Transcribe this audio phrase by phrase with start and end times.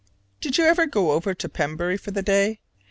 [0.39, 2.59] Did you go over to Pembury for the day?